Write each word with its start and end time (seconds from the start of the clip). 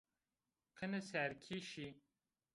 Qineserkî 0.77 1.57
şî 1.69 1.87